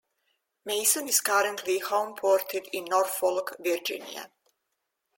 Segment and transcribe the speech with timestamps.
[0.65, 4.31] "Mason" is currently homeported in Norfolk, Virginia.